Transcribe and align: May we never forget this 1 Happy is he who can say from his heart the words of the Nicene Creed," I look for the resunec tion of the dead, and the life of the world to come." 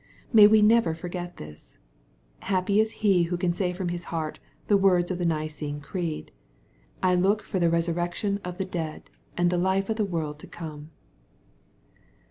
May 0.33 0.47
we 0.47 0.63
never 0.63 0.95
forget 0.95 1.37
this 1.37 1.77
1 2.39 2.47
Happy 2.49 2.79
is 2.79 2.91
he 3.05 3.25
who 3.29 3.37
can 3.37 3.53
say 3.53 3.71
from 3.71 3.89
his 3.89 4.05
heart 4.05 4.39
the 4.67 4.75
words 4.75 5.11
of 5.11 5.19
the 5.19 5.27
Nicene 5.27 5.79
Creed," 5.79 6.31
I 7.03 7.13
look 7.13 7.43
for 7.43 7.59
the 7.59 7.69
resunec 7.69 8.15
tion 8.15 8.39
of 8.43 8.57
the 8.57 8.65
dead, 8.65 9.11
and 9.37 9.51
the 9.51 9.59
life 9.59 9.91
of 9.91 9.97
the 9.97 10.03
world 10.03 10.39
to 10.39 10.47
come." 10.47 10.89